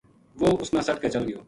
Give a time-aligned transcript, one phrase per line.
[0.41, 1.39] وہ اس نا سَٹ کے چل گیو